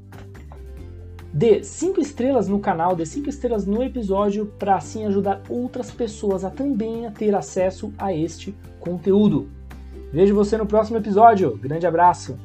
[1.33, 6.45] Dê 5 estrelas no canal, dê 5 estrelas no episódio para assim ajudar outras pessoas
[6.45, 9.49] a também a ter acesso a este conteúdo.
[10.13, 11.57] Vejo você no próximo episódio.
[11.57, 12.37] Grande abraço!